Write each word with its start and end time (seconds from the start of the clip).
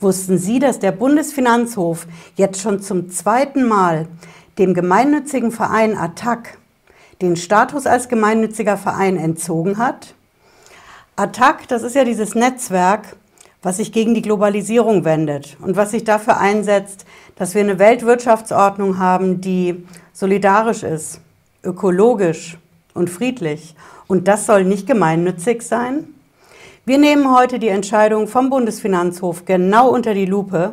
Wussten 0.00 0.38
Sie, 0.38 0.58
dass 0.58 0.78
der 0.78 0.92
Bundesfinanzhof 0.92 2.06
jetzt 2.36 2.62
schon 2.62 2.80
zum 2.80 3.10
zweiten 3.10 3.68
Mal 3.68 4.08
dem 4.56 4.72
gemeinnützigen 4.72 5.52
Verein 5.52 5.96
ATTAC 5.96 6.56
den 7.20 7.36
Status 7.36 7.86
als 7.86 8.08
gemeinnütziger 8.08 8.78
Verein 8.78 9.18
entzogen 9.18 9.76
hat? 9.76 10.14
ATTAC, 11.16 11.68
das 11.68 11.82
ist 11.82 11.94
ja 11.94 12.04
dieses 12.04 12.34
Netzwerk, 12.34 13.14
was 13.62 13.76
sich 13.76 13.92
gegen 13.92 14.14
die 14.14 14.22
Globalisierung 14.22 15.04
wendet 15.04 15.58
und 15.60 15.76
was 15.76 15.90
sich 15.90 16.04
dafür 16.04 16.38
einsetzt, 16.38 17.04
dass 17.36 17.54
wir 17.54 17.60
eine 17.60 17.78
Weltwirtschaftsordnung 17.78 18.98
haben, 18.98 19.42
die 19.42 19.86
solidarisch 20.14 20.82
ist, 20.82 21.20
ökologisch 21.62 22.56
und 22.94 23.10
friedlich. 23.10 23.74
Und 24.06 24.28
das 24.28 24.46
soll 24.46 24.64
nicht 24.64 24.86
gemeinnützig 24.86 25.60
sein? 25.60 26.14
Wir 26.90 26.98
nehmen 26.98 27.32
heute 27.32 27.60
die 27.60 27.68
Entscheidung 27.68 28.26
vom 28.26 28.50
Bundesfinanzhof 28.50 29.44
genau 29.44 29.90
unter 29.90 30.12
die 30.12 30.26
Lupe 30.26 30.72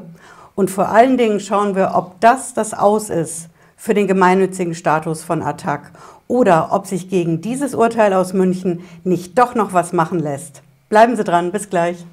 und 0.55 0.71
vor 0.71 0.89
allen 0.89 1.15
Dingen 1.15 1.39
schauen 1.39 1.75
wir, 1.75 1.91
ob 1.93 2.19
das 2.21 2.55
das 2.55 2.73
Aus 2.73 3.11
ist 3.11 3.49
für 3.75 3.93
den 3.93 4.07
gemeinnützigen 4.07 4.73
Status 4.73 5.23
von 5.23 5.43
ATTAC 5.43 5.91
oder 6.27 6.69
ob 6.71 6.87
sich 6.87 7.11
gegen 7.11 7.41
dieses 7.41 7.75
Urteil 7.75 8.13
aus 8.13 8.33
München 8.33 8.79
nicht 9.03 9.37
doch 9.37 9.53
noch 9.53 9.73
was 9.73 9.93
machen 9.93 10.17
lässt. 10.17 10.63
Bleiben 10.89 11.15
Sie 11.15 11.23
dran, 11.23 11.51
bis 11.51 11.69
gleich. 11.69 12.03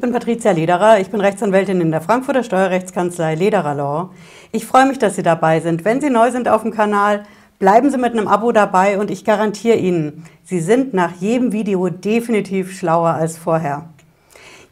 Ich 0.00 0.02
bin 0.02 0.14
Patricia 0.14 0.52
Lederer, 0.52 0.98
ich 0.98 1.10
bin 1.10 1.20
Rechtsanwältin 1.20 1.78
in 1.82 1.90
der 1.90 2.00
Frankfurter 2.00 2.42
Steuerrechtskanzlei 2.42 3.34
Lederer 3.34 3.74
Law. 3.74 4.08
Ich 4.50 4.64
freue 4.64 4.86
mich, 4.86 4.98
dass 4.98 5.14
Sie 5.14 5.22
dabei 5.22 5.60
sind. 5.60 5.84
Wenn 5.84 6.00
Sie 6.00 6.08
neu 6.08 6.30
sind 6.30 6.48
auf 6.48 6.62
dem 6.62 6.70
Kanal, 6.70 7.24
bleiben 7.58 7.90
Sie 7.90 7.98
mit 7.98 8.12
einem 8.12 8.26
Abo 8.26 8.50
dabei 8.50 8.98
und 8.98 9.10
ich 9.10 9.26
garantiere 9.26 9.76
Ihnen, 9.76 10.24
Sie 10.42 10.60
sind 10.60 10.94
nach 10.94 11.16
jedem 11.20 11.52
Video 11.52 11.90
definitiv 11.90 12.74
schlauer 12.78 13.10
als 13.10 13.36
vorher. 13.36 13.90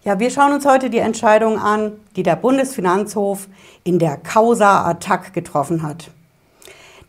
Ja, 0.03 0.19
wir 0.19 0.31
schauen 0.31 0.55
uns 0.55 0.65
heute 0.65 0.89
die 0.89 0.97
Entscheidung 0.97 1.59
an, 1.59 1.93
die 2.17 2.23
der 2.23 2.37
Bundesfinanzhof 2.37 3.49
in 3.85 3.99
der 3.99 4.17
Causa 4.17 4.89
Attac 4.89 5.35
getroffen 5.35 5.83
hat. 5.83 6.11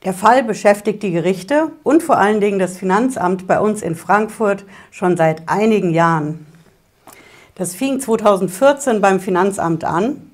Der 0.04 0.14
Fall 0.14 0.44
beschäftigt 0.44 1.04
die 1.04 1.11
Gerichte 1.11 1.72
und 1.83 2.04
vor 2.04 2.17
allen 2.17 2.42
Dingen 2.42 2.59
das 2.59 2.78
Finanzamt 2.78 3.48
bei 3.48 3.61
uns 3.61 3.81
in 3.81 3.95
Frankfurt 3.95 4.66
schon 4.92 5.16
seit 5.16 5.48
einigen 5.48 5.94
Jahren. 5.94 6.48
Das 7.60 7.76
fing 7.76 8.00
2014 8.00 9.02
beim 9.02 9.20
Finanzamt 9.20 9.84
an. 9.84 10.32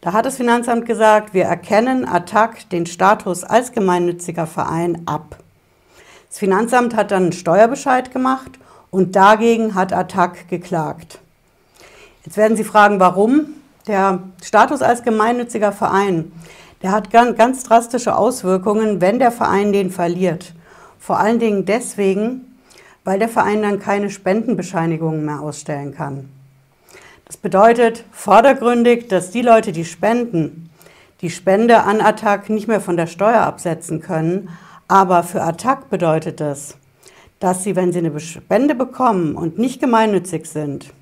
Da 0.00 0.14
hat 0.14 0.24
das 0.24 0.38
Finanzamt 0.38 0.86
gesagt, 0.86 1.34
wir 1.34 1.44
erkennen 1.44 2.08
Attac 2.08 2.70
den 2.70 2.86
Status 2.86 3.44
als 3.44 3.72
gemeinnütziger 3.72 4.46
Verein 4.46 5.02
ab. 5.04 5.36
Das 6.30 6.38
Finanzamt 6.38 6.96
hat 6.96 7.10
dann 7.10 7.24
einen 7.24 7.32
Steuerbescheid 7.32 8.12
gemacht 8.12 8.52
und 8.90 9.14
dagegen 9.14 9.74
hat 9.74 9.92
Attac 9.92 10.48
geklagt. 10.48 11.18
Jetzt 12.24 12.38
werden 12.38 12.56
Sie 12.56 12.64
fragen, 12.64 12.98
warum? 12.98 13.48
Der 13.86 14.20
Status 14.42 14.80
als 14.80 15.02
gemeinnütziger 15.02 15.70
Verein, 15.70 16.32
der 16.80 16.92
hat 16.92 17.10
ganz 17.10 17.64
drastische 17.64 18.16
Auswirkungen, 18.16 19.02
wenn 19.02 19.18
der 19.18 19.32
Verein 19.32 19.74
den 19.74 19.90
verliert. 19.90 20.54
Vor 20.98 21.18
allen 21.18 21.40
Dingen 21.40 21.66
deswegen, 21.66 22.56
weil 23.04 23.18
der 23.18 23.28
Verein 23.28 23.60
dann 23.60 23.80
keine 23.80 24.08
Spendenbescheinigungen 24.08 25.26
mehr 25.26 25.40
ausstellen 25.40 25.94
kann. 25.94 26.30
Das 27.26 27.36
bedeutet 27.38 28.04
vordergründig, 28.10 29.08
dass 29.08 29.30
die 29.30 29.42
Leute, 29.42 29.72
die 29.72 29.84
spenden, 29.84 30.70
die 31.22 31.30
Spende 31.30 31.82
an 31.82 32.02
Attac 32.02 32.50
nicht 32.50 32.68
mehr 32.68 32.80
von 32.80 32.96
der 32.98 33.06
Steuer 33.06 33.40
absetzen 33.40 34.00
können. 34.00 34.50
Aber 34.88 35.22
für 35.22 35.42
Attac 35.42 35.88
bedeutet 35.88 36.40
das, 36.40 36.76
dass 37.40 37.64
sie, 37.64 37.76
wenn 37.76 37.92
sie 37.92 38.00
eine 38.00 38.20
Spende 38.20 38.74
bekommen 38.74 39.34
und 39.34 39.58
nicht 39.58 39.80
gemeinnützig 39.80 40.46
sind, 40.46 40.92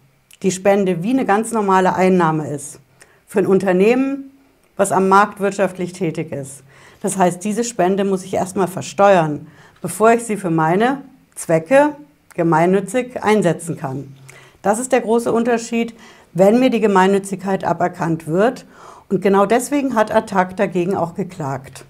die 0.42 0.52
Spende 0.52 1.02
wie 1.02 1.10
eine 1.10 1.26
ganz 1.26 1.50
normale 1.50 1.96
Einnahme 1.96 2.48
ist. 2.48 2.78
Für 3.26 3.40
ein 3.40 3.46
Unternehmen, 3.46 4.30
was 4.76 4.92
am 4.92 5.08
Markt 5.08 5.40
wirtschaftlich 5.40 5.92
tätig 5.92 6.30
ist. 6.30 6.62
Das 7.00 7.16
heißt, 7.16 7.42
diese 7.42 7.64
Spende 7.64 8.04
muss 8.04 8.24
ich 8.24 8.34
erstmal 8.34 8.68
versteuern, 8.68 9.48
bevor 9.80 10.12
ich 10.12 10.22
sie 10.22 10.36
für 10.36 10.50
meine 10.50 11.02
Zwecke 11.34 11.96
gemeinnützig 12.34 13.22
einsetzen 13.22 13.76
kann. 13.76 14.14
Das 14.62 14.78
ist 14.78 14.92
der 14.92 15.00
große 15.00 15.32
Unterschied, 15.32 15.94
wenn 16.32 16.60
mir 16.60 16.70
die 16.70 16.80
Gemeinnützigkeit 16.80 17.64
aberkannt 17.64 18.26
wird. 18.26 18.64
Und 19.08 19.20
genau 19.20 19.44
deswegen 19.44 19.94
hat 19.94 20.14
Attac 20.14 20.56
dagegen 20.56 20.96
auch 20.96 21.14
geklagt. 21.14 21.84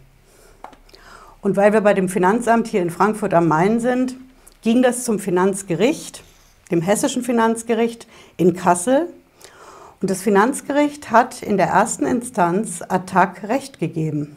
Und 1.42 1.56
weil 1.56 1.72
wir 1.72 1.82
bei 1.82 1.94
dem 1.94 2.08
Finanzamt 2.08 2.68
hier 2.68 2.82
in 2.82 2.90
Frankfurt 2.90 3.34
am 3.34 3.48
Main 3.48 3.78
sind, 3.78 4.16
ging 4.62 4.82
das 4.82 5.04
zum 5.04 5.18
Finanzgericht, 5.18 6.22
dem 6.70 6.80
hessischen 6.80 7.22
Finanzgericht 7.22 8.06
in 8.36 8.54
Kassel. 8.54 9.08
Und 10.00 10.10
das 10.10 10.22
Finanzgericht 10.22 11.10
hat 11.10 11.42
in 11.42 11.56
der 11.56 11.66
ersten 11.66 12.06
Instanz 12.06 12.82
Attac 12.88 13.48
Recht 13.48 13.78
gegeben. 13.78 14.36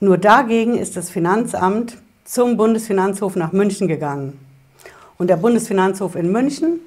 Nur 0.00 0.18
dagegen 0.18 0.78
ist 0.78 0.96
das 0.96 1.10
Finanzamt 1.10 1.98
zum 2.24 2.56
Bundesfinanzhof 2.56 3.36
nach 3.36 3.52
München 3.52 3.88
gegangen. 3.88 4.38
Und 5.16 5.28
der 5.28 5.36
Bundesfinanzhof 5.36 6.14
in 6.14 6.30
München 6.30 6.80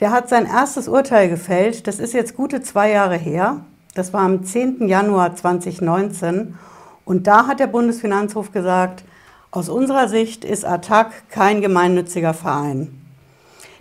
der 0.00 0.12
hat 0.12 0.28
sein 0.28 0.46
erstes 0.46 0.88
Urteil 0.88 1.28
gefällt. 1.28 1.86
Das 1.86 1.98
ist 1.98 2.14
jetzt 2.14 2.36
gute 2.36 2.62
zwei 2.62 2.90
Jahre 2.90 3.16
her. 3.16 3.60
Das 3.94 4.12
war 4.12 4.22
am 4.22 4.44
10. 4.44 4.86
Januar 4.86 5.34
2019. 5.34 6.54
Und 7.04 7.26
da 7.26 7.46
hat 7.46 7.58
der 7.58 7.66
Bundesfinanzhof 7.66 8.52
gesagt, 8.52 9.04
aus 9.50 9.68
unserer 9.68 10.08
Sicht 10.08 10.44
ist 10.44 10.64
ATTAC 10.64 11.30
kein 11.30 11.62
gemeinnütziger 11.62 12.34
Verein. 12.34 12.94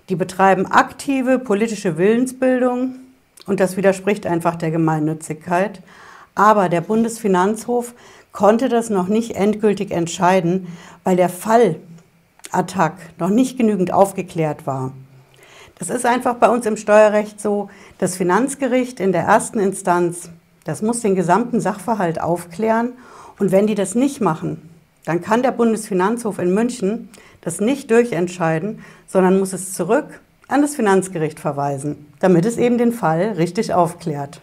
Die 0.09 0.15
betreiben 0.15 0.65
aktive 0.65 1.37
politische 1.37 1.97
Willensbildung 1.97 2.95
und 3.45 3.59
das 3.59 3.75
widerspricht 3.75 4.25
einfach 4.25 4.55
der 4.55 4.71
Gemeinnützigkeit. 4.71 5.81
Aber 6.35 6.69
der 6.69 6.81
Bundesfinanzhof 6.81 7.93
konnte 8.31 8.69
das 8.69 8.89
noch 8.89 9.07
nicht 9.07 9.35
endgültig 9.35 9.91
entscheiden, 9.91 10.67
weil 11.03 11.17
der 11.17 11.29
Fall 11.29 11.75
ATTAC 12.51 12.93
noch 13.19 13.29
nicht 13.29 13.57
genügend 13.57 13.91
aufgeklärt 13.91 14.65
war. 14.65 14.93
Das 15.79 15.89
ist 15.89 16.05
einfach 16.05 16.35
bei 16.35 16.49
uns 16.49 16.65
im 16.65 16.77
Steuerrecht 16.77 17.39
so, 17.39 17.69
das 17.99 18.15
Finanzgericht 18.15 18.99
in 18.99 19.11
der 19.11 19.23
ersten 19.23 19.59
Instanz, 19.59 20.29
das 20.63 20.81
muss 20.81 21.01
den 21.01 21.15
gesamten 21.15 21.61
Sachverhalt 21.61 22.19
aufklären. 22.19 22.93
Und 23.39 23.51
wenn 23.51 23.67
die 23.67 23.75
das 23.75 23.95
nicht 23.95 24.19
machen, 24.19 24.69
dann 25.05 25.21
kann 25.21 25.43
der 25.43 25.51
Bundesfinanzhof 25.51 26.39
in 26.39 26.53
München 26.53 27.09
das 27.41 27.61
nicht 27.61 27.91
durchentscheiden, 27.91 28.83
sondern 29.07 29.39
muss 29.39 29.53
es 29.53 29.73
zurück 29.73 30.19
an 30.47 30.61
das 30.61 30.75
Finanzgericht 30.75 31.39
verweisen, 31.39 32.11
damit 32.19 32.45
es 32.45 32.57
eben 32.57 32.77
den 32.77 32.91
Fall 32.91 33.33
richtig 33.37 33.73
aufklärt. 33.73 34.41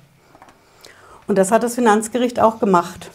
Und 1.27 1.37
das 1.37 1.51
hat 1.51 1.62
das 1.62 1.75
Finanzgericht 1.75 2.41
auch 2.41 2.61
gemacht. 2.61 3.11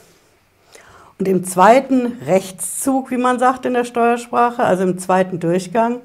Und 1.19 1.27
im 1.27 1.43
zweiten 1.43 2.17
Rechtszug, 2.25 3.11
wie 3.11 3.17
man 3.17 3.39
sagt 3.39 3.65
in 3.65 3.73
der 3.73 3.83
Steuersprache, 3.83 4.63
also 4.63 4.83
im 4.83 4.99
zweiten 4.99 5.39
Durchgang, 5.39 6.01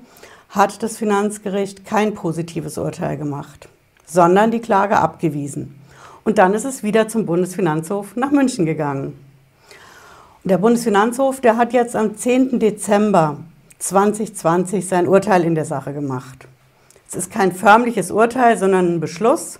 hat 0.55 0.85
das 0.85 0.97
Finanzgericht 0.97 1.85
kein 1.85 2.15
positives 2.15 2.79
Urteil 2.79 3.17
gemacht, 3.17 3.69
sondern 4.07 4.53
die 4.53 4.61
Klage 4.61 4.99
abgewiesen. 4.99 5.81
Und 6.23 6.39
dann 6.39 6.55
ist 6.55 6.65
es 6.65 6.85
wieder 6.85 7.09
zum 7.09 7.27
Bundesfinanzhof 7.27 8.15
nach 8.15 8.31
München 8.31 8.65
gegangen. 8.65 9.19
Der 10.45 10.59
Bundesfinanzhof, 10.59 11.41
der 11.41 11.57
hat 11.57 11.73
jetzt 11.73 11.97
am 11.97 12.17
10. 12.17 12.61
Dezember 12.61 13.39
2020 13.81 14.87
sein 14.87 15.09
Urteil 15.09 15.43
in 15.43 15.57
der 15.57 15.65
Sache 15.65 15.93
gemacht. 15.93 16.47
Es 17.09 17.17
ist 17.17 17.33
kein 17.33 17.53
förmliches 17.53 18.11
Urteil, 18.11 18.57
sondern 18.57 18.95
ein 18.95 19.01
Beschluss, 19.01 19.59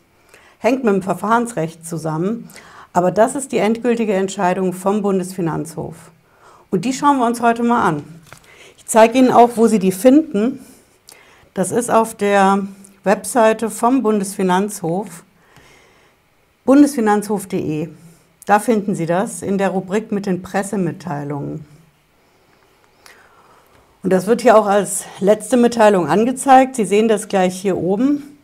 hängt 0.59 0.85
mit 0.85 0.95
dem 0.95 1.03
Verfahrensrecht 1.03 1.87
zusammen. 1.87 2.49
Aber 2.93 3.11
das 3.11 3.35
ist 3.35 3.51
die 3.51 3.59
endgültige 3.59 4.13
Entscheidung 4.13 4.73
vom 4.73 5.03
Bundesfinanzhof. 5.03 5.97
Und 6.71 6.85
die 6.85 6.93
schauen 6.93 7.19
wir 7.19 7.27
uns 7.27 7.43
heute 7.43 7.65
mal 7.65 7.83
an. 7.83 8.05
Ich 8.77 8.87
zeige 8.87 9.19
Ihnen 9.19 9.33
auch, 9.33 9.51
wo 9.57 9.67
Sie 9.67 9.81
die 9.81 9.93
finden. 9.93 10.61
Das 11.55 11.71
ist 11.71 11.89
auf 11.89 12.17
der 12.17 12.67
Webseite 13.05 13.71
vom 13.71 14.03
Bundesfinanzhof, 14.03 15.23
bundesfinanzhof.de. 16.65 17.91
Da 18.45 18.59
finden 18.59 18.97
Sie 18.97 19.07
das 19.07 19.41
in 19.41 19.57
der 19.57 19.69
Rubrik 19.69 20.11
mit 20.11 20.27
den 20.27 20.43
Pressemitteilungen. 20.43 21.65
Und 24.03 24.13
das 24.13 24.27
wird 24.27 24.43
hier 24.43 24.59
auch 24.59 24.67
als 24.67 25.05
letzte 25.21 25.57
Mitteilung 25.57 26.09
angezeigt. 26.09 26.75
Sie 26.75 26.85
sehen 26.85 27.07
das 27.07 27.29
gleich 27.29 27.59
hier 27.59 27.77
oben. 27.77 28.37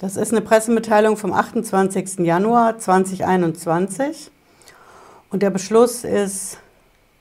Das 0.00 0.16
ist 0.16 0.32
eine 0.32 0.40
Pressemitteilung 0.40 1.16
vom 1.16 1.32
28. 1.32 2.18
Januar 2.18 2.76
2021 2.76 4.32
und 5.30 5.42
der 5.42 5.50
Beschluss 5.50 6.02
ist 6.02 6.58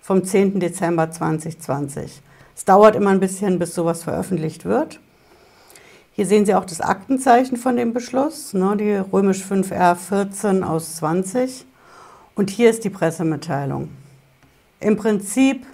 vom 0.02 0.26
10. 0.26 0.60
Dezember 0.60 1.12
2020. 1.12 2.24
Es 2.56 2.66
dauert 2.66 2.96
immer 2.96 3.10
ein 3.10 3.20
bisschen, 3.20 3.60
bis 3.60 3.76
sowas 3.76 4.04
veröffentlicht 4.04 4.66
wird. 4.66 5.00
Hier 6.14 6.26
sehen 6.26 6.46
Sie 6.46 6.56
auch 6.56 6.66
das 6.66 6.82
Aktenzeichen 6.82 7.58
von 7.58 7.76
dem 7.76 7.94
Beschluss, 7.94 8.54
ne, 8.54 8.78
die 8.78 8.96
römisch 8.96 9.44
5R 9.44 9.96
14 9.96 10.64
aus 10.64 10.96
20. 10.96 11.66
Und 12.36 12.50
hier 12.50 12.70
ist 12.70 12.84
die 12.84 12.90
Pressemitteilung. 12.90 13.90
Im 14.80 14.96
Prinzip 14.98 15.66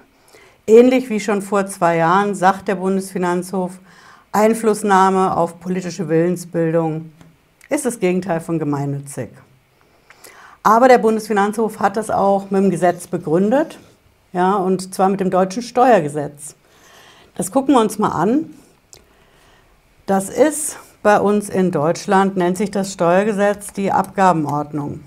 Ähnlich 0.68 1.10
wie 1.10 1.20
schon 1.20 1.42
vor 1.42 1.66
zwei 1.66 1.98
Jahren 1.98 2.36
sagt 2.36 2.68
der 2.68 2.76
Bundesfinanzhof, 2.76 3.80
Einflussnahme 4.32 5.36
auf 5.36 5.60
politische 5.60 6.08
Willensbildung 6.08 7.12
ist 7.68 7.86
das 7.86 8.00
Gegenteil 8.00 8.40
von 8.40 8.60
gemeinnützig. 8.60 9.30
Aber 10.62 10.88
der 10.88 11.00
Bundesfinanzhof 11.00 11.80
hat 11.80 11.98
das 11.98 12.12
auch 12.12 12.52
mit 12.52 12.64
dem 12.64 12.70
Gesetz 12.70 13.08
begründet, 13.08 13.80
ja, 14.34 14.56
und 14.56 14.94
zwar 14.94 15.10
mit 15.10 15.20
dem 15.20 15.32
deutschen 15.32 15.64
Steuergesetz. 15.64 16.56
Das 17.36 17.52
gucken 17.52 17.74
wir 17.76 17.82
uns 17.82 18.00
mal 18.00 18.10
an. 18.10 18.54
Das 20.06 20.30
ist 20.30 20.78
bei 21.04 21.20
uns 21.20 21.50
in 21.50 21.72
Deutschland, 21.72 22.38
nennt 22.38 22.58
sich 22.58 22.72
das 22.72 22.94
Steuergesetz 22.94 23.74
die 23.74 23.92
Abgabenordnung. 23.92 25.02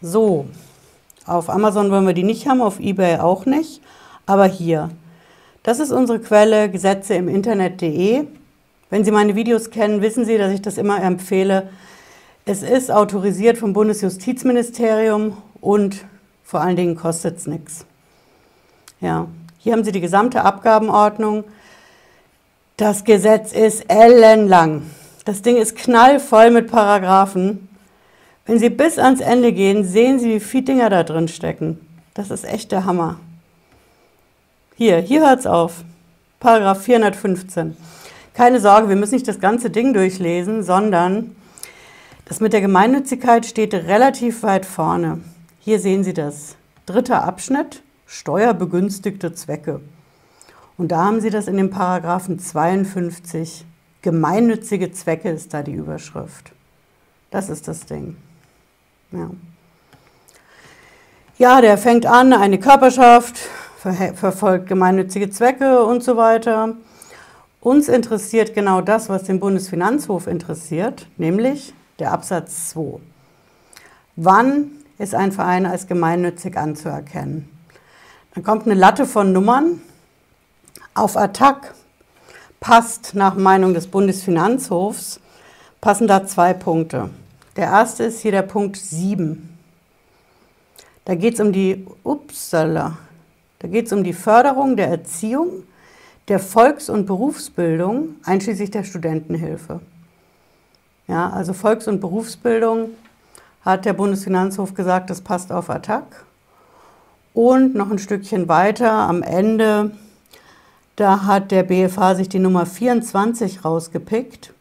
So, 0.00 0.46
auf 1.24 1.50
Amazon 1.50 1.90
wollen 1.90 2.06
wir 2.06 2.12
die 2.12 2.22
nicht 2.22 2.46
haben, 2.46 2.60
auf 2.60 2.78
eBay 2.78 3.18
auch 3.18 3.46
nicht, 3.46 3.82
aber 4.26 4.46
hier. 4.46 4.90
Das 5.62 5.80
ist 5.80 5.90
unsere 5.90 6.20
Quelle 6.20 6.70
Gesetze 6.70 7.14
im 7.14 7.28
Internet.de. 7.28 8.26
Wenn 8.90 9.04
Sie 9.04 9.10
meine 9.10 9.34
Videos 9.34 9.70
kennen, 9.70 10.00
wissen 10.00 10.24
Sie, 10.24 10.38
dass 10.38 10.52
ich 10.52 10.62
das 10.62 10.78
immer 10.78 11.02
empfehle. 11.02 11.70
Es 12.44 12.62
ist 12.62 12.92
autorisiert 12.92 13.58
vom 13.58 13.72
Bundesjustizministerium 13.72 15.36
und 15.60 16.04
vor 16.44 16.60
allen 16.60 16.76
Dingen 16.76 16.94
kostet 16.94 17.38
es 17.38 17.48
nichts. 17.48 17.84
Ja, 19.00 19.26
hier 19.66 19.72
haben 19.72 19.82
Sie 19.82 19.90
die 19.90 20.00
gesamte 20.00 20.44
Abgabenordnung. 20.44 21.42
Das 22.76 23.02
Gesetz 23.02 23.52
ist 23.52 23.90
ellenlang. 23.90 24.82
Das 25.24 25.42
Ding 25.42 25.56
ist 25.56 25.74
knallvoll 25.74 26.52
mit 26.52 26.70
Paragraphen. 26.70 27.68
Wenn 28.44 28.60
Sie 28.60 28.70
bis 28.70 28.96
ans 29.00 29.20
Ende 29.20 29.52
gehen, 29.52 29.82
sehen 29.82 30.20
Sie, 30.20 30.34
wie 30.34 30.38
viele 30.38 30.62
Dinger 30.62 30.88
da 30.88 31.02
drin 31.02 31.26
stecken. 31.26 31.80
Das 32.14 32.30
ist 32.30 32.44
echt 32.44 32.70
der 32.70 32.84
Hammer. 32.84 33.18
Hier, 34.76 34.98
hier 34.98 35.26
hört 35.26 35.40
es 35.40 35.48
auf. 35.48 35.82
Paragraph 36.38 36.84
415. 36.84 37.76
Keine 38.34 38.60
Sorge, 38.60 38.88
wir 38.88 38.94
müssen 38.94 39.14
nicht 39.14 39.26
das 39.26 39.40
ganze 39.40 39.70
Ding 39.70 39.92
durchlesen, 39.94 40.62
sondern 40.62 41.34
das 42.26 42.38
mit 42.38 42.52
der 42.52 42.60
Gemeinnützigkeit 42.60 43.44
steht 43.46 43.74
relativ 43.74 44.44
weit 44.44 44.64
vorne. 44.64 45.22
Hier 45.58 45.80
sehen 45.80 46.04
Sie 46.04 46.14
das. 46.14 46.54
Dritter 46.86 47.24
Abschnitt, 47.24 47.82
steuerbegünstigte 48.06 49.34
Zwecke. 49.34 49.80
Und 50.78 50.92
da 50.92 51.04
haben 51.04 51.20
Sie 51.20 51.30
das 51.30 51.48
in 51.48 51.56
dem 51.56 51.70
Paragraphen 51.70 52.38
52. 52.38 53.64
Gemeinnützige 54.02 54.92
Zwecke 54.92 55.30
ist 55.30 55.52
da 55.52 55.62
die 55.62 55.72
Überschrift. 55.72 56.52
Das 57.30 57.48
ist 57.48 57.66
das 57.66 57.86
Ding. 57.86 58.16
Ja. 59.12 59.30
ja, 61.38 61.60
der 61.60 61.78
fängt 61.78 62.06
an, 62.06 62.32
eine 62.32 62.58
Körperschaft 62.58 63.36
ver 63.76 64.14
verfolgt 64.14 64.68
gemeinnützige 64.68 65.30
Zwecke 65.30 65.84
und 65.84 66.02
so 66.02 66.16
weiter. 66.16 66.74
Uns 67.60 67.88
interessiert 67.88 68.54
genau 68.54 68.80
das, 68.80 69.08
was 69.08 69.24
den 69.24 69.40
Bundesfinanzhof 69.40 70.26
interessiert, 70.26 71.08
nämlich 71.16 71.74
der 71.98 72.12
Absatz 72.12 72.70
2. 72.70 73.00
Wann 74.16 74.70
ist 74.98 75.14
ein 75.14 75.32
Verein 75.32 75.66
als 75.66 75.86
gemeinnützig 75.86 76.56
anzuerkennen? 76.56 77.55
Dann 78.36 78.44
kommt 78.44 78.66
eine 78.66 78.74
Latte 78.74 79.06
von 79.06 79.32
Nummern. 79.32 79.80
Auf 80.92 81.16
Attac 81.16 81.74
passt 82.60 83.14
nach 83.14 83.34
Meinung 83.34 83.72
des 83.72 83.86
Bundesfinanzhofs, 83.86 85.20
passen 85.80 86.06
da 86.06 86.26
zwei 86.26 86.52
Punkte. 86.52 87.08
Der 87.56 87.64
erste 87.64 88.04
ist 88.04 88.20
hier 88.20 88.32
der 88.32 88.42
Punkt 88.42 88.76
7. 88.76 89.58
Da 91.06 91.14
geht 91.14 91.32
es 91.32 91.40
um 91.40 91.50
die, 91.50 91.86
upsala, 92.04 92.98
da 93.60 93.68
geht 93.68 93.86
es 93.86 93.92
um 93.94 94.04
die 94.04 94.12
Förderung 94.12 94.76
der 94.76 94.88
Erziehung, 94.88 95.62
der 96.28 96.38
Volks- 96.38 96.90
und 96.90 97.06
Berufsbildung, 97.06 98.16
einschließlich 98.22 98.70
der 98.70 98.84
Studentenhilfe. 98.84 99.80
Ja, 101.08 101.30
also 101.30 101.54
Volks- 101.54 101.88
und 101.88 102.00
Berufsbildung 102.00 102.90
hat 103.62 103.86
der 103.86 103.94
Bundesfinanzhof 103.94 104.74
gesagt, 104.74 105.08
das 105.08 105.22
passt 105.22 105.50
auf 105.50 105.70
Attac. 105.70 106.25
Und 107.36 107.74
noch 107.74 107.90
ein 107.90 107.98
Stückchen 107.98 108.48
weiter 108.48 108.90
am 108.90 109.22
Ende, 109.22 109.90
da 110.96 111.24
hat 111.26 111.50
der 111.50 111.64
BFH 111.64 112.14
sich 112.14 112.30
die 112.30 112.38
Nummer 112.38 112.64
24 112.64 113.62
rausgepickt. 113.62 114.54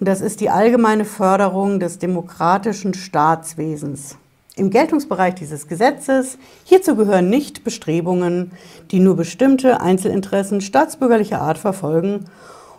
Und 0.00 0.08
das 0.08 0.20
ist 0.20 0.40
die 0.40 0.50
allgemeine 0.50 1.04
Förderung 1.04 1.78
des 1.78 2.00
demokratischen 2.00 2.94
Staatswesens. 2.94 4.16
Im 4.56 4.70
Geltungsbereich 4.70 5.36
dieses 5.36 5.68
Gesetzes, 5.68 6.36
hierzu 6.64 6.96
gehören 6.96 7.30
nicht 7.30 7.62
Bestrebungen, 7.62 8.50
die 8.90 8.98
nur 8.98 9.14
bestimmte 9.14 9.80
Einzelinteressen 9.80 10.62
staatsbürgerlicher 10.62 11.40
Art 11.40 11.58
verfolgen 11.58 12.24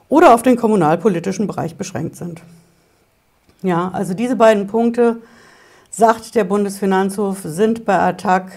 oder 0.10 0.34
auf 0.34 0.44
den 0.44 0.58
kommunalpolitischen 0.58 1.48
Bereich 1.48 1.78
beschränkt 1.78 2.18
sind. 2.18 2.42
Ja, 3.64 3.92
also 3.94 4.14
diese 4.14 4.36
beiden 4.36 4.68
Punkte, 4.68 5.22
sagt 5.90 6.36
der 6.36 6.44
Bundesfinanzhof, 6.44 7.44
sind 7.46 7.86
bei 7.86 7.98
Attac 7.98 8.52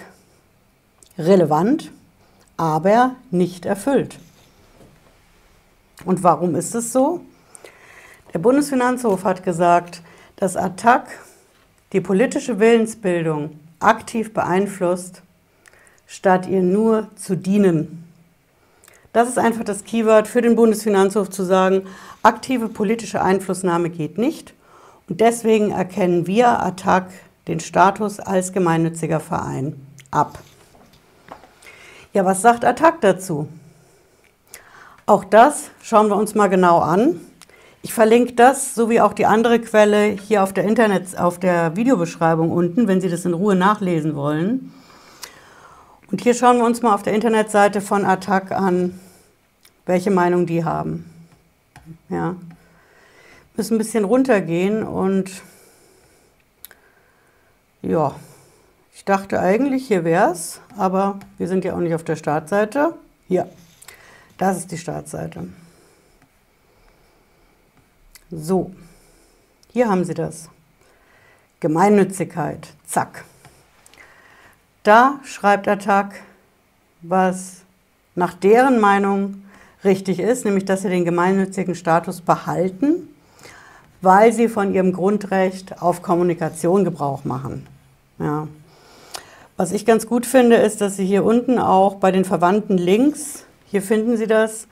relevant, 1.19 1.91
aber 2.57 3.15
nicht 3.29 3.65
erfüllt. 3.65 4.17
Und 6.05 6.23
warum 6.23 6.55
ist 6.55 6.73
es 6.73 6.93
so? 6.93 7.21
Der 8.33 8.39
Bundesfinanzhof 8.39 9.25
hat 9.25 9.43
gesagt, 9.43 10.01
dass 10.37 10.55
Attac 10.55 11.07
die 11.91 12.01
politische 12.01 12.59
Willensbildung 12.59 13.59
aktiv 13.79 14.33
beeinflusst, 14.33 15.21
statt 16.07 16.47
ihr 16.47 16.61
nur 16.61 17.07
zu 17.15 17.35
dienen. 17.35 18.05
Das 19.11 19.27
ist 19.27 19.39
einfach 19.39 19.63
das 19.63 19.83
Keyword 19.83 20.27
für 20.27 20.41
den 20.41 20.55
Bundesfinanzhof 20.55 21.29
zu 21.29 21.43
sagen, 21.43 21.87
aktive 22.23 22.69
politische 22.69 23.21
Einflussnahme 23.21 23.89
geht 23.89 24.17
nicht. 24.17 24.53
Und 25.09 25.19
deswegen 25.19 25.71
erkennen 25.71 26.27
wir 26.27 26.61
Attac 26.61 27.09
den 27.47 27.59
Status 27.59 28.19
als 28.19 28.53
gemeinnütziger 28.53 29.19
Verein 29.19 29.87
ab. 30.11 30.39
Ja, 32.11 32.25
was 32.25 32.41
sagt 32.41 32.65
Attac 32.65 33.01
dazu? 33.01 33.47
Auch 35.05 35.23
das 35.23 35.69
schauen 35.83 36.07
wir 36.09 36.15
uns 36.15 36.33
mal 36.33 36.47
genau 36.47 36.79
an. 36.79 37.19
Ich 37.83 37.93
verlinke 37.93 38.33
das 38.33 38.73
sowie 38.73 38.99
auch 38.99 39.13
die 39.13 39.27
andere 39.27 39.59
Quelle 39.59 40.05
hier 40.05 40.41
auf 40.41 40.51
der 40.51 40.63
Internet, 40.63 41.17
auf 41.19 41.39
der 41.39 41.75
Videobeschreibung 41.75 42.51
unten, 42.51 42.87
wenn 42.87 42.99
Sie 42.99 43.09
das 43.09 43.25
in 43.25 43.33
Ruhe 43.35 43.55
nachlesen 43.55 44.15
wollen. 44.15 44.73
Und 46.09 46.21
hier 46.21 46.33
schauen 46.33 46.57
wir 46.57 46.65
uns 46.65 46.81
mal 46.81 46.95
auf 46.95 47.03
der 47.03 47.13
Internetseite 47.13 47.79
von 47.79 48.03
Attac 48.05 48.51
an, 48.51 48.99
welche 49.85 50.09
Meinung 50.09 50.47
die 50.47 50.65
haben. 50.65 51.05
Ja. 52.09 52.35
Müssen 53.55 53.75
ein 53.75 53.77
bisschen 53.77 54.03
runtergehen 54.03 54.81
und 54.81 55.29
ja, 57.83 58.15
ich 58.99 59.05
dachte 59.05 59.39
eigentlich, 59.39 59.87
hier 59.87 60.03
wäre 60.03 60.33
es, 60.33 60.59
aber 60.75 61.19
wir 61.37 61.47
sind 61.47 61.63
ja 61.63 61.73
auch 61.73 61.79
nicht 61.79 61.95
auf 61.95 62.03
der 62.03 62.17
Startseite. 62.17 62.95
Hier, 63.29 63.49
das 64.37 64.57
ist 64.57 64.73
die 64.73 64.77
Startseite. 64.77 65.47
So, 68.29 68.71
hier 69.71 69.87
haben 69.87 70.03
Sie 70.03 70.13
das. 70.13 70.49
Gemeinnützigkeit, 71.61 72.67
zack. 72.85 73.23
Da 74.83 75.21
schreibt 75.23 75.67
Tag, 75.81 76.15
was 77.01 77.61
nach 78.15 78.33
deren 78.33 78.81
Meinung 78.81 79.45
richtig 79.85 80.19
ist, 80.19 80.43
nämlich 80.43 80.65
dass 80.65 80.81
sie 80.81 80.89
den 80.89 81.05
gemeinnützigen 81.05 81.73
Status 81.73 82.19
behalten, 82.19 83.07
weil 84.01 84.33
sie 84.33 84.49
von 84.49 84.73
ihrem 84.73 84.91
Grundrecht 84.91 85.81
auf 85.81 86.01
Kommunikation 86.01 86.83
Gebrauch 86.83 87.23
machen. 87.23 87.65
Ja. 88.19 88.49
Was 89.59 89.73
ich 89.73 89.85
ganz 89.85 90.07
gut 90.07 90.25
finde, 90.25 90.55
ist, 90.55 90.79
dass 90.79 90.95
Sie 90.95 91.05
hier 91.05 91.25
unten 91.25 91.59
auch 91.59 91.95
bei 91.95 92.13
den 92.13 92.23
verwandten 92.23 92.77
Links, 92.77 93.43
hier 93.65 93.81
finden 93.81 94.15
Sie 94.15 94.25
das, 94.25 94.67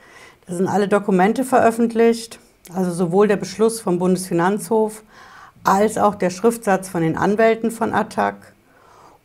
da 0.46 0.54
sind 0.54 0.66
alle 0.66 0.88
Dokumente 0.88 1.44
veröffentlicht. 1.44 2.38
Also 2.74 2.92
sowohl 2.92 3.28
der 3.28 3.36
Beschluss 3.36 3.82
vom 3.82 3.98
Bundesfinanzhof 3.98 5.02
als 5.62 5.98
auch 5.98 6.14
der 6.14 6.30
Schriftsatz 6.30 6.88
von 6.88 7.02
den 7.02 7.18
Anwälten 7.18 7.70
von 7.70 7.92
Attac 7.92 8.54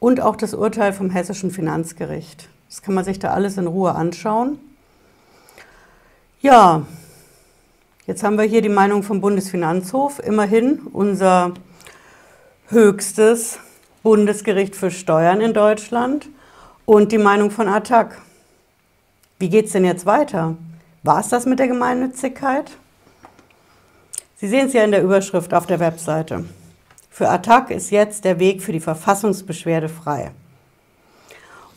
und 0.01 0.19
auch 0.19 0.35
das 0.35 0.53
Urteil 0.53 0.91
vom 0.91 1.09
Hessischen 1.09 1.49
Finanzgericht. 1.49 2.49
Das 2.67 2.81
kann 2.81 2.93
man 2.93 3.05
sich 3.05 3.19
da 3.19 3.29
alles 3.29 3.55
in 3.55 3.67
Ruhe 3.67 3.95
anschauen. 3.95 4.59
Ja, 6.41 6.85
jetzt 8.05 8.21
haben 8.21 8.37
wir 8.37 8.43
hier 8.43 8.61
die 8.61 8.67
Meinung 8.67 9.01
vom 9.01 9.21
Bundesfinanzhof, 9.21 10.19
immerhin 10.19 10.79
unser 10.91 11.53
höchstes 12.67 13.59
Bundesgericht 14.03 14.75
für 14.75 14.91
Steuern 14.91 15.39
in 15.39 15.53
Deutschland 15.53 16.27
und 16.85 17.13
die 17.13 17.17
Meinung 17.17 17.51
von 17.51 17.69
Attac. 17.69 18.21
Wie 19.39 19.47
geht 19.47 19.67
es 19.67 19.71
denn 19.71 19.85
jetzt 19.85 20.05
weiter? 20.05 20.57
War 21.03 21.21
es 21.21 21.29
das 21.29 21.45
mit 21.45 21.57
der 21.57 21.69
Gemeinnützigkeit? 21.69 22.71
Sie 24.35 24.49
sehen 24.49 24.67
es 24.67 24.73
ja 24.73 24.83
in 24.83 24.91
der 24.91 25.03
Überschrift 25.03 25.53
auf 25.53 25.67
der 25.67 25.79
Webseite. 25.79 26.43
Für 27.09 27.29
Attac 27.29 27.71
ist 27.71 27.91
jetzt 27.91 28.25
der 28.25 28.39
Weg 28.39 28.61
für 28.61 28.73
die 28.73 28.81
Verfassungsbeschwerde 28.81 29.87
frei. 29.87 30.31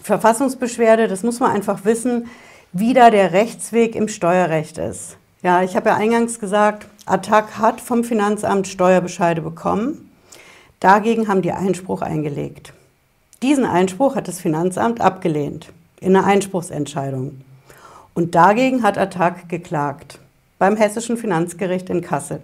Verfassungsbeschwerde, 0.03 1.07
das 1.07 1.23
muss 1.23 1.39
man 1.39 1.53
einfach 1.53 1.85
wissen, 1.85 2.29
wie 2.73 2.93
da 2.93 3.11
der 3.11 3.33
Rechtsweg 3.33 3.95
im 3.95 4.09
Steuerrecht 4.09 4.79
ist. 4.79 5.17
Ja, 5.43 5.63
ich 5.63 5.77
habe 5.77 5.91
ja 5.91 5.97
eingangs 5.97 6.41
gesagt, 6.41 6.89
Attac 7.05 7.59
hat 7.59 7.81
vom 7.81 8.03
Finanzamt 8.03 8.67
Steuerbescheide 8.67 9.43
bekommen. 9.43 10.06
Dagegen 10.81 11.29
haben 11.29 11.43
die 11.43 11.53
Einspruch 11.53 12.03
eingelegt. 12.03 12.73
Diesen 13.43 13.65
Einspruch 13.65 14.15
hat 14.15 14.29
das 14.29 14.41
Finanzamt 14.41 15.01
abgelehnt 15.01 15.73
in 16.01 16.17
einer 16.17 16.27
Einspruchsentscheidung. 16.27 17.41
Und 18.15 18.35
dagegen 18.35 18.83
hat 18.83 18.99
Attac 18.99 19.49
geklagt 19.49 20.19
beim 20.59 20.77
Hessischen 20.77 21.17
Finanzgericht 21.17 21.91
in 21.91 22.01
Kassel. 22.01 22.43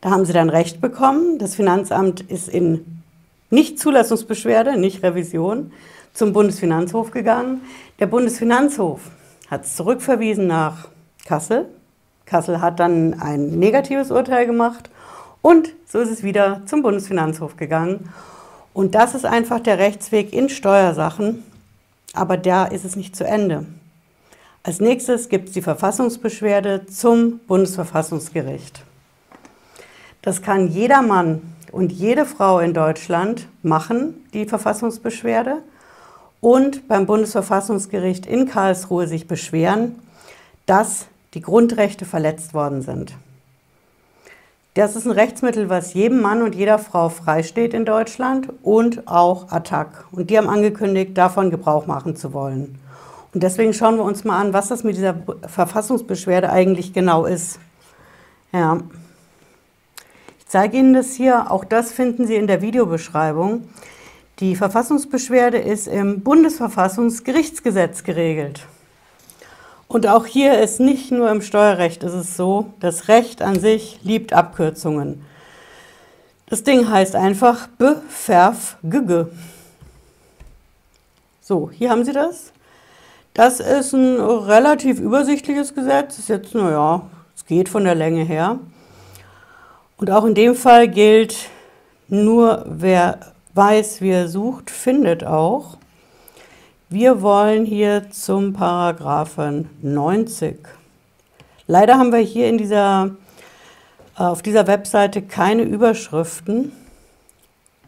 Da 0.00 0.10
haben 0.10 0.26
sie 0.26 0.34
dann 0.34 0.50
Recht 0.50 0.80
bekommen. 0.80 1.38
Das 1.38 1.54
Finanzamt 1.54 2.20
ist 2.20 2.48
in 2.48 3.02
Nicht-Zulassungsbeschwerde, 3.50 4.78
nicht 4.78 5.02
Revision, 5.02 5.72
zum 6.12 6.32
Bundesfinanzhof 6.32 7.10
gegangen. 7.10 7.62
Der 8.00 8.06
Bundesfinanzhof 8.06 9.00
hat 9.50 9.64
es 9.64 9.76
zurückverwiesen 9.76 10.46
nach 10.46 10.88
Kassel. 11.24 11.66
Kassel 12.26 12.60
hat 12.60 12.80
dann 12.80 13.20
ein 13.20 13.58
negatives 13.58 14.10
Urteil 14.10 14.46
gemacht 14.46 14.90
und 15.44 15.74
so 15.86 16.00
ist 16.00 16.10
es 16.10 16.22
wieder 16.22 16.62
zum 16.64 16.80
Bundesfinanzhof 16.80 17.58
gegangen. 17.58 18.08
Und 18.72 18.94
das 18.94 19.14
ist 19.14 19.26
einfach 19.26 19.60
der 19.60 19.78
Rechtsweg 19.78 20.32
in 20.32 20.48
Steuersachen, 20.48 21.44
aber 22.14 22.38
da 22.38 22.64
ist 22.64 22.86
es 22.86 22.96
nicht 22.96 23.14
zu 23.14 23.26
Ende. 23.26 23.66
Als 24.62 24.80
nächstes 24.80 25.28
gibt 25.28 25.48
es 25.48 25.54
die 25.54 25.60
Verfassungsbeschwerde 25.60 26.86
zum 26.86 27.40
Bundesverfassungsgericht. 27.40 28.84
Das 30.22 30.40
kann 30.40 30.68
jeder 30.68 31.02
Mann 31.02 31.42
und 31.70 31.92
jede 31.92 32.24
Frau 32.24 32.60
in 32.60 32.72
Deutschland 32.72 33.46
machen, 33.62 34.24
die 34.32 34.46
Verfassungsbeschwerde, 34.46 35.58
und 36.40 36.88
beim 36.88 37.04
Bundesverfassungsgericht 37.04 38.24
in 38.24 38.48
Karlsruhe 38.48 39.06
sich 39.06 39.28
beschweren, 39.28 39.96
dass 40.64 41.04
die 41.34 41.42
Grundrechte 41.42 42.06
verletzt 42.06 42.54
worden 42.54 42.80
sind. 42.80 43.14
Das 44.74 44.96
ist 44.96 45.06
ein 45.06 45.12
Rechtsmittel, 45.12 45.68
was 45.68 45.94
jedem 45.94 46.20
Mann 46.20 46.42
und 46.42 46.56
jeder 46.56 46.80
Frau 46.80 47.08
freisteht 47.08 47.74
in 47.74 47.84
Deutschland 47.84 48.48
und 48.62 49.06
auch 49.06 49.52
Attac. 49.52 50.06
Und 50.10 50.30
die 50.30 50.36
haben 50.36 50.48
angekündigt, 50.48 51.16
davon 51.16 51.52
Gebrauch 51.52 51.86
machen 51.86 52.16
zu 52.16 52.32
wollen. 52.32 52.80
Und 53.32 53.44
deswegen 53.44 53.72
schauen 53.72 53.96
wir 53.96 54.02
uns 54.02 54.24
mal 54.24 54.40
an, 54.40 54.52
was 54.52 54.66
das 54.68 54.82
mit 54.82 54.96
dieser 54.96 55.14
Verfassungsbeschwerde 55.46 56.50
eigentlich 56.50 56.92
genau 56.92 57.24
ist. 57.24 57.60
Ja. 58.52 58.78
Ich 60.40 60.46
zeige 60.48 60.76
Ihnen 60.76 60.92
das 60.92 61.14
hier. 61.14 61.52
Auch 61.52 61.64
das 61.64 61.92
finden 61.92 62.26
Sie 62.26 62.34
in 62.34 62.48
der 62.48 62.60
Videobeschreibung. 62.60 63.68
Die 64.40 64.56
Verfassungsbeschwerde 64.56 65.58
ist 65.58 65.86
im 65.86 66.22
Bundesverfassungsgerichtsgesetz 66.22 68.02
geregelt. 68.02 68.66
Und 69.94 70.08
auch 70.08 70.26
hier 70.26 70.58
ist 70.58 70.80
nicht 70.80 71.12
nur 71.12 71.30
im 71.30 71.40
Steuerrecht 71.40 72.02
ist 72.02 72.14
es 72.14 72.36
so, 72.36 72.74
das 72.80 73.06
Recht 73.06 73.42
an 73.42 73.60
sich 73.60 74.00
liebt 74.02 74.32
Abkürzungen. 74.32 75.24
Das 76.46 76.64
Ding 76.64 76.90
heißt 76.90 77.14
einfach 77.14 77.68
Beverfgüge. 77.78 79.30
So, 81.40 81.70
hier 81.70 81.90
haben 81.90 82.04
Sie 82.04 82.10
das. 82.10 82.52
Das 83.34 83.60
ist 83.60 83.92
ein 83.92 84.18
relativ 84.18 84.98
übersichtliches 84.98 85.76
Gesetz. 85.76 86.18
Ist 86.18 86.28
jetzt, 86.28 86.56
naja, 86.56 87.02
es 87.36 87.46
geht 87.46 87.68
von 87.68 87.84
der 87.84 87.94
Länge 87.94 88.24
her. 88.24 88.58
Und 89.96 90.10
auch 90.10 90.24
in 90.24 90.34
dem 90.34 90.56
Fall 90.56 90.88
gilt, 90.88 91.36
nur 92.08 92.66
wer 92.68 93.32
weiß, 93.54 94.00
wie 94.00 94.10
er 94.10 94.26
sucht, 94.26 94.72
findet 94.72 95.22
auch. 95.22 95.76
Wir 96.94 97.22
wollen 97.22 97.64
hier 97.64 98.08
zum 98.12 98.52
Paragraphen 98.52 99.68
90. 99.82 100.58
Leider 101.66 101.98
haben 101.98 102.12
wir 102.12 102.20
hier 102.20 102.48
in 102.48 102.56
dieser, 102.56 103.16
äh, 104.16 104.22
auf 104.22 104.42
dieser 104.42 104.68
Webseite 104.68 105.20
keine 105.20 105.64
Überschriften. 105.64 106.70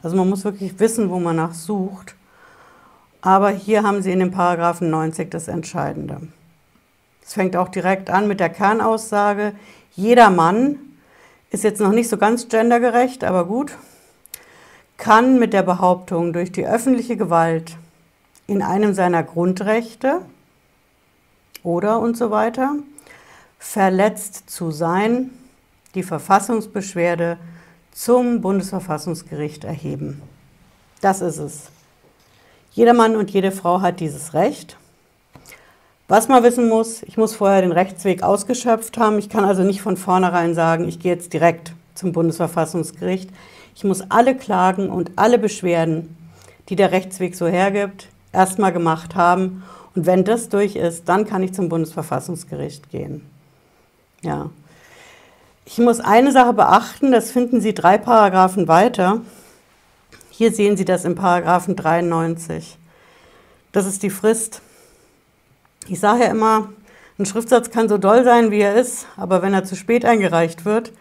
Also 0.03 0.17
man 0.17 0.29
muss 0.29 0.45
wirklich 0.45 0.81
wissen, 0.81 1.09
wo 1.09 1.21
man 1.21 1.37
nach 1.37 1.55
sucht. 1.55 2.17
Aber 3.21 3.51
hier 3.51 3.85
haben 3.85 4.03
Sie 4.03 4.11
in 4.11 4.19
dem 4.19 4.33
Paragraphen 4.33 4.91
90 4.91 5.31
das 5.31 5.47
Entscheidende. 5.47 6.23
Es 7.25 7.35
fängt 7.35 7.55
auch 7.55 7.69
direkt 7.69 8.11
an 8.11 8.27
mit 8.27 8.41
der 8.41 8.49
Kernaussage, 8.49 9.53
jeder 9.95 10.31
Mann 10.31 10.81
ist 11.51 11.63
jetzt 11.63 11.81
noch 11.81 11.93
nicht 11.93 12.09
so 12.09 12.17
ganz 12.17 12.49
gendergerecht, 12.49 13.23
aber 13.23 13.45
gut, 13.45 13.71
kann 14.97 15.39
mit 15.39 15.53
der 15.53 15.63
Behauptung 15.63 16.33
durch 16.33 16.51
die 16.51 16.67
öffentliche 16.67 17.17
Gewalt 17.17 17.77
in 18.47 18.63
einem 18.63 18.95
seiner 18.95 19.23
Grundrechte 19.23 20.21
oder 21.63 21.99
und 22.01 22.17
so 22.17 22.31
weiter 22.31 22.77
verletzt 23.59 24.49
zu 24.49 24.71
sein, 24.71 25.31
die 25.95 26.03
Verfassungsbeschwerde 26.03 27.39
zum 27.93 28.41
Bundesverfassungsgericht 28.41 29.65
erheben. 29.65 30.23
Das 31.01 31.21
ist 31.21 31.39
es. 31.39 31.71
Jeder 32.73 32.93
Mann 32.93 33.17
und 33.17 33.31
jede 33.31 33.53
Frau 33.53 33.81
hat 33.81 34.01
dieses 34.01 34.35
Recht. 34.35 34.77
Was 36.09 36.29
man 36.29 36.45
wissen 36.45 36.69
muss, 36.69 37.03
ich 37.03 37.17
muss 37.17 37.35
vorher 37.35 37.63
den 37.63 37.73
Rechtsweg 37.73 38.23
ausgeschöpft 38.23 38.97
haben. 38.99 39.19
Ich 39.19 39.29
kann 39.29 39.45
also 39.45 39.63
nicht 39.63 39.81
von 39.83 39.97
vornherein 39.97 40.55
sagen, 40.55 40.87
ich 40.87 41.01
gehe 41.01 41.13
jetzt 41.13 41.33
direkt 41.33 41.73
zum 41.95 42.13
Bundesverfassungsgericht. 42.13 43.31
Ich 43.75 43.83
muss 43.83 44.11
alle 44.11 44.37
Klagen 44.37 44.91
und 44.91 45.13
alle 45.17 45.39
Beschwerden, 45.39 46.17
die 46.69 46.77
der 46.77 46.93
Rechtsweg 46.93 47.35
so 47.35 47.47
hergibt, 47.47 48.09
erstmal 48.37 48.73
gemacht 48.73 49.17
haben. 49.17 49.65
Und 49.95 50.07
wenn 50.07 50.25
das 50.25 50.49
durch 50.49 50.77
ist, 50.77 51.09
dann 51.09 51.27
kann 51.27 51.43
ich 51.43 51.55
zum 51.55 51.69
Bundesverfassungsgericht 51.69 52.91
gehen. 52.91 53.29
Ja. 54.23 54.51
Ich 55.65 55.79
muss 55.79 55.99
eine 55.99 56.31
Sache 56.31 56.53
beachten, 56.53 57.11
das 57.11 57.33
finden 57.33 57.61
Sie 57.61 57.75
drei 57.75 57.99
Paragraphen 57.99 58.69
weiter. 58.69 59.23
Hier 60.31 60.53
sehen 60.53 60.77
Sie 60.77 60.85
das 60.85 61.05
im 61.05 61.15
Paragraphen 61.15 61.75
93. 61.75 62.79
Das 63.73 63.87
ist 63.87 64.03
die 64.03 64.11
Frist. 64.11 64.61
Ich 65.89 65.99
sage 65.99 66.25
ja 66.25 66.31
immer, 66.31 66.69
ein 67.19 67.27
Schriftsatz 67.27 67.71
kann 67.71 67.89
so 67.89 67.99
doll 67.99 68.23
sein, 68.25 68.51
wie 68.51 68.61
er 68.61 68.77
ist, 68.77 69.07
aber 69.17 69.43
wenn 69.43 69.55
er 69.55 69.65
zu 69.65 69.77
spät 69.77 70.05
eingereicht 70.05 70.65
wird, 70.65 70.93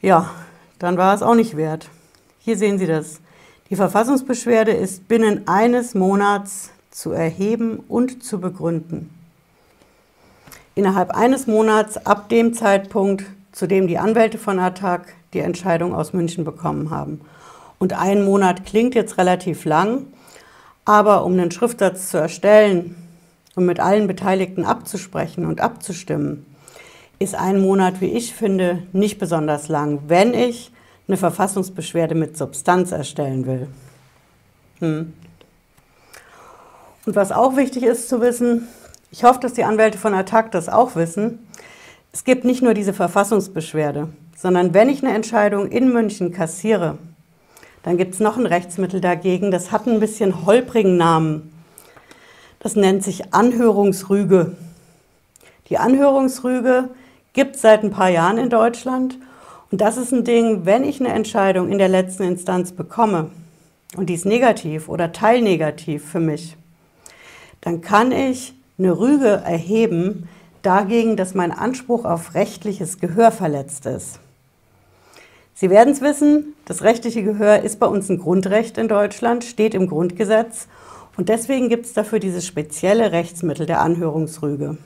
ja, 0.00 0.30
dann 0.78 0.96
war 0.96 1.14
es 1.14 1.22
auch 1.22 1.34
nicht 1.34 1.56
wert. 1.56 1.90
Hier 2.38 2.56
sehen 2.56 2.78
Sie 2.78 2.86
das. 2.86 3.20
Die 3.68 3.76
Verfassungsbeschwerde 3.76 4.70
ist 4.70 5.08
binnen 5.08 5.48
eines 5.48 5.94
Monats 5.94 6.70
zu 6.92 7.10
erheben 7.10 7.80
und 7.88 8.22
zu 8.22 8.38
begründen. 8.38 9.10
Innerhalb 10.76 11.10
eines 11.10 11.48
Monats 11.48 11.96
ab 12.06 12.28
dem 12.28 12.54
Zeitpunkt, 12.54 13.24
zu 13.50 13.66
dem 13.66 13.88
die 13.88 13.98
Anwälte 13.98 14.38
von 14.38 14.60
Attac 14.60 15.14
die 15.32 15.40
Entscheidung 15.40 15.94
aus 15.96 16.12
München 16.12 16.44
bekommen 16.44 16.90
haben. 16.90 17.22
Und 17.80 17.92
ein 17.92 18.24
Monat 18.24 18.64
klingt 18.64 18.94
jetzt 18.94 19.18
relativ 19.18 19.64
lang, 19.64 20.06
aber 20.84 21.24
um 21.24 21.32
einen 21.32 21.50
Schriftsatz 21.50 22.10
zu 22.10 22.18
erstellen 22.18 22.94
und 23.56 23.66
mit 23.66 23.80
allen 23.80 24.06
Beteiligten 24.06 24.64
abzusprechen 24.64 25.44
und 25.44 25.60
abzustimmen, 25.60 26.46
ist 27.18 27.34
ein 27.34 27.60
Monat, 27.60 28.00
wie 28.00 28.12
ich 28.12 28.32
finde, 28.32 28.84
nicht 28.92 29.18
besonders 29.18 29.66
lang, 29.68 30.02
wenn 30.06 30.34
ich 30.34 30.70
eine 31.08 31.16
Verfassungsbeschwerde 31.16 32.14
mit 32.14 32.36
Substanz 32.36 32.92
erstellen 32.92 33.46
will. 33.46 33.68
Hm. 34.80 35.12
Und 37.06 37.16
was 37.16 37.30
auch 37.32 37.56
wichtig 37.56 37.84
ist 37.84 38.08
zu 38.08 38.20
wissen, 38.20 38.66
ich 39.10 39.24
hoffe, 39.24 39.38
dass 39.40 39.52
die 39.52 39.64
Anwälte 39.64 39.98
von 39.98 40.14
Attac 40.14 40.50
das 40.50 40.68
auch 40.68 40.96
wissen, 40.96 41.38
es 42.12 42.24
gibt 42.24 42.44
nicht 42.44 42.62
nur 42.62 42.74
diese 42.74 42.92
Verfassungsbeschwerde, 42.92 44.08
sondern 44.36 44.74
wenn 44.74 44.88
ich 44.88 45.04
eine 45.04 45.14
Entscheidung 45.14 45.68
in 45.68 45.92
München 45.92 46.32
kassiere, 46.32 46.98
dann 47.82 47.96
gibt 47.98 48.14
es 48.14 48.20
noch 48.20 48.36
ein 48.36 48.46
Rechtsmittel 48.46 49.00
dagegen, 49.00 49.50
das 49.50 49.70
hat 49.70 49.86
ein 49.86 50.00
bisschen 50.00 50.44
holprigen 50.44 50.96
Namen. 50.96 51.52
Das 52.58 52.74
nennt 52.74 53.04
sich 53.04 53.32
Anhörungsrüge. 53.32 54.56
Die 55.68 55.78
Anhörungsrüge 55.78 56.90
gibt 57.32 57.56
es 57.56 57.62
seit 57.62 57.84
ein 57.84 57.90
paar 57.90 58.08
Jahren 58.08 58.38
in 58.38 58.50
Deutschland. 58.50 59.18
Und 59.70 59.80
das 59.80 59.96
ist 59.96 60.12
ein 60.12 60.24
Ding, 60.24 60.64
wenn 60.64 60.84
ich 60.84 61.00
eine 61.00 61.12
Entscheidung 61.12 61.70
in 61.70 61.78
der 61.78 61.88
letzten 61.88 62.22
Instanz 62.22 62.72
bekomme 62.72 63.30
und 63.96 64.08
die 64.08 64.14
ist 64.14 64.26
negativ 64.26 64.88
oder 64.88 65.12
teilnegativ 65.12 66.04
für 66.08 66.20
mich, 66.20 66.56
dann 67.60 67.80
kann 67.80 68.12
ich 68.12 68.54
eine 68.78 68.96
Rüge 68.96 69.42
erheben 69.44 70.28
dagegen, 70.62 71.16
dass 71.16 71.34
mein 71.34 71.52
Anspruch 71.52 72.04
auf 72.04 72.34
rechtliches 72.34 73.00
Gehör 73.00 73.32
verletzt 73.32 73.86
ist. 73.86 74.20
Sie 75.54 75.70
werden 75.70 75.92
es 75.92 76.02
wissen, 76.02 76.54
das 76.66 76.82
rechtliche 76.82 77.22
Gehör 77.22 77.62
ist 77.62 77.80
bei 77.80 77.86
uns 77.86 78.08
ein 78.08 78.18
Grundrecht 78.18 78.76
in 78.76 78.88
Deutschland, 78.88 79.42
steht 79.42 79.74
im 79.74 79.88
Grundgesetz 79.88 80.68
und 81.16 81.28
deswegen 81.28 81.68
gibt 81.68 81.86
es 81.86 81.94
dafür 81.94 82.18
dieses 82.18 82.46
spezielle 82.46 83.10
Rechtsmittel 83.10 83.64
der 83.64 83.80
Anhörungsrüge. 83.80 84.76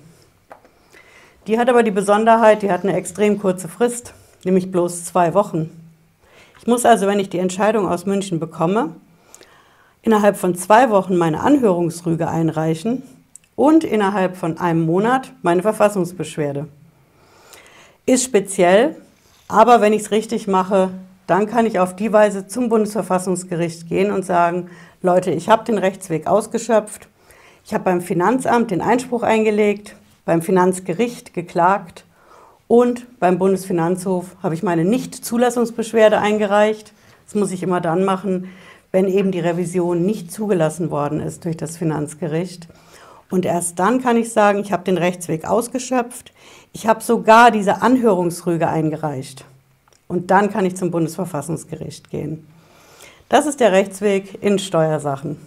Die 1.47 1.59
hat 1.59 1.69
aber 1.69 1.83
die 1.83 1.91
Besonderheit, 1.91 2.63
die 2.63 2.71
hat 2.71 2.85
eine 2.85 2.95
extrem 2.95 3.39
kurze 3.41 3.69
Frist, 3.69 4.15
nämlich 4.45 4.71
bloß 4.71 5.05
zwei 5.05 5.35
Wochen. 5.35 5.71
Ich 6.59 6.67
muss 6.67 6.85
also, 6.85 7.07
wenn 7.07 7.19
ich 7.19 7.31
die 7.31 7.39
Entscheidung 7.39 7.89
aus 7.89 8.07
München 8.07 8.39
bekomme, 8.39 8.95
innerhalb 10.03 10.37
von 10.37 10.55
zwei 10.55 10.91
Wochen 10.91 11.17
meine 11.17 11.41
Anhörungsrüge 11.41 12.29
einreichen 12.29 13.03
und 13.57 13.85
innerhalb 13.85 14.37
von 14.37 14.59
einem 14.59 14.83
Monat 14.83 15.33
meine 15.43 15.63
Verfassungsbeschwerde. 15.63 16.69
Ist 18.07 18.25
speziell, 18.25 18.97
aber 19.49 19.81
wenn 19.81 19.93
ich 19.93 20.03
es 20.03 20.11
richtig 20.11 20.49
mache, 20.49 20.91
dann 21.27 21.47
kann 21.47 21.67
ich 21.67 21.79
auf 21.79 21.95
die 21.95 22.13
Weise 22.13 22.47
zum 22.47 22.69
Bundesverfassungsgericht 22.69 23.89
gehen 23.89 24.11
und 24.11 24.25
sagen, 24.25 24.69
Leute, 25.03 25.31
ich 25.31 25.49
habe 25.49 25.65
den 25.65 25.79
Rechtsweg 25.79 26.27
ausgeschöpft, 26.27 27.09
ich 27.65 27.73
habe 27.73 27.85
beim 27.85 28.01
Finanzamt 28.01 28.71
den 28.71 28.81
Einspruch 28.81 29.23
eingelegt, 29.23 29.95
beim 30.25 30.43
Finanzgericht 30.43 31.35
geklagt 31.35 32.05
und 32.71 33.19
beim 33.19 33.37
Bundesfinanzhof 33.37 34.37
habe 34.45 34.55
ich 34.55 34.63
meine 34.63 34.85
Nichtzulassungsbeschwerde 34.85 36.21
eingereicht. 36.21 36.93
Das 37.25 37.35
muss 37.35 37.51
ich 37.51 37.65
immer 37.65 37.81
dann 37.81 38.05
machen, 38.05 38.49
wenn 38.93 39.09
eben 39.09 39.33
die 39.33 39.41
Revision 39.41 40.07
nicht 40.07 40.31
zugelassen 40.31 40.93
worden 40.93 41.19
ist 41.19 41.45
durch 41.45 41.57
das 41.57 41.77
Finanzgericht. 41.77 42.69
Und 43.29 43.45
erst 43.45 43.81
dann 43.81 44.01
kann 44.01 44.17
ich 44.17 44.33
sagen, 44.33 44.61
ich 44.61 44.71
habe 44.71 44.85
den 44.85 44.99
Rechtsweg 44.99 45.47
ausgeschöpft. 45.47 46.33
Ich 46.73 46.87
habe 46.87 47.03
sogar 47.03 47.51
diese 47.51 47.83
Anhörungsrüge 47.83 48.69
eingereicht. 48.69 49.45
Und 50.07 50.31
dann 50.31 50.53
kann 50.53 50.65
ich 50.65 50.77
zum 50.77 50.93
Bundesverfassungsgericht 50.93 52.09
gehen. 52.11 52.47
Das 53.29 53.47
ist 53.47 53.59
der 53.59 53.73
Rechtsweg 53.73 54.45
in 54.45 54.61
Steuersachen. 54.61 55.39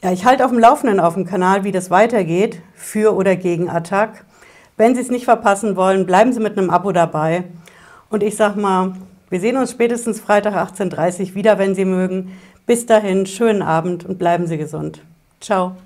Ja, 0.00 0.12
ich 0.12 0.24
halte 0.24 0.44
auf 0.44 0.52
dem 0.52 0.60
Laufenden 0.60 1.00
auf 1.00 1.14
dem 1.14 1.26
Kanal, 1.26 1.64
wie 1.64 1.72
das 1.72 1.90
weitergeht, 1.90 2.60
für 2.76 3.16
oder 3.16 3.34
gegen 3.34 3.68
Attac. 3.68 4.25
Wenn 4.76 4.94
Sie 4.94 5.00
es 5.00 5.10
nicht 5.10 5.24
verpassen 5.24 5.76
wollen, 5.76 6.04
bleiben 6.06 6.32
Sie 6.32 6.40
mit 6.40 6.58
einem 6.58 6.70
Abo 6.70 6.92
dabei. 6.92 7.44
Und 8.10 8.22
ich 8.22 8.36
sag 8.36 8.56
mal, 8.56 8.92
wir 9.30 9.40
sehen 9.40 9.56
uns 9.56 9.70
spätestens 9.70 10.20
Freitag 10.20 10.54
18.30 10.54 11.30
Uhr 11.30 11.34
wieder, 11.34 11.58
wenn 11.58 11.74
Sie 11.74 11.84
mögen. 11.84 12.32
Bis 12.66 12.84
dahin, 12.84 13.26
schönen 13.26 13.62
Abend 13.62 14.04
und 14.04 14.18
bleiben 14.18 14.46
Sie 14.46 14.58
gesund. 14.58 15.02
Ciao. 15.40 15.76